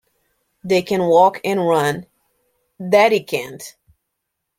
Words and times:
They 0.63 0.81
can 0.81 1.01
walk 1.03 1.41
and 1.43 1.63
run, 1.67 2.07
Daddy 2.79 3.19
can't. 3.23 3.61